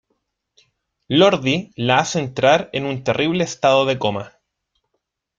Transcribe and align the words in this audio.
Lordi 1.09 1.69
la 1.79 1.99
hace 1.99 2.17
entrar 2.17 2.71
en 2.73 2.85
un 2.85 3.03
terrible 3.03 3.43
estado 3.43 3.85
de 3.85 3.99
coma. 3.99 4.31